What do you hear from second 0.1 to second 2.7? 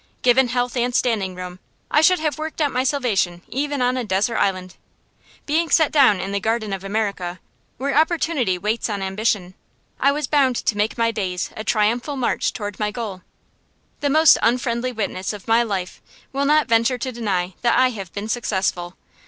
Given health and standing room, I should have worked